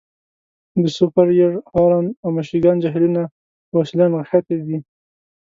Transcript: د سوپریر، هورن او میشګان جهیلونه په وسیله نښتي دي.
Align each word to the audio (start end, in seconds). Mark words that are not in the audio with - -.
د 0.81 0.83
سوپریر، 0.97 1.51
هورن 1.73 2.07
او 2.23 2.29
میشګان 2.35 2.77
جهیلونه 2.83 3.21
په 3.67 3.73
وسیله 3.81 4.05
نښتي 4.13 4.57
دي. 4.65 4.77